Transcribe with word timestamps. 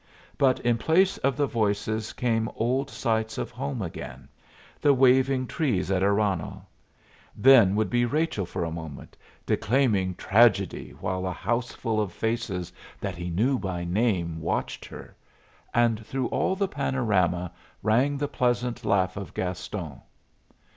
But 0.35 0.59
in 0.61 0.79
place 0.79 1.19
of 1.19 1.37
the 1.37 1.45
voices 1.45 2.11
came 2.11 2.49
old 2.55 2.89
sights 2.89 3.37
of 3.37 3.51
home 3.51 3.83
again, 3.83 4.29
the 4.81 4.95
waving 4.95 5.45
trees 5.45 5.91
at 5.91 6.01
Aranhal; 6.01 6.63
then 7.35 7.75
would 7.75 7.91
be 7.91 8.05
Rachel 8.05 8.47
for 8.47 8.63
a 8.63 8.71
moment, 8.71 9.15
declaiming 9.45 10.15
tragedy 10.15 10.89
while 10.99 11.27
a 11.27 11.31
houseful 11.31 12.01
of 12.01 12.11
faces 12.11 12.73
that 12.99 13.13
he 13.15 13.29
knew 13.29 13.59
by 13.59 13.85
name 13.85 14.41
watched 14.41 14.85
her; 14.85 15.15
and 15.71 16.03
through 16.03 16.29
all 16.29 16.55
the 16.55 16.67
panorama 16.67 17.51
rang 17.83 18.17
the 18.17 18.27
pleasant 18.27 18.83
laugh 18.83 19.15
of 19.17 19.35
Gaston. 19.35 20.01